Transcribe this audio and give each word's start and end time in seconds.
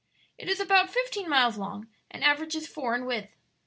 "It 0.39 0.49
is 0.49 0.59
about 0.59 0.89
fifteen 0.89 1.29
miles 1.29 1.59
long, 1.59 1.87
and 2.09 2.23
averages 2.23 2.65
four 2.67 2.95
in 2.95 3.05
width. 3.05 3.35